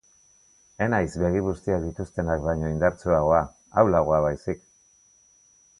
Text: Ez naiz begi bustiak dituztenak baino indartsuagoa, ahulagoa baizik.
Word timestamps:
Ez 0.85 0.87
naiz 0.93 1.17
begi 1.23 1.43
bustiak 1.47 1.85
dituztenak 1.89 2.41
baino 2.49 2.73
indartsuagoa, 2.73 3.45
ahulagoa 3.83 4.25
baizik. 4.29 4.65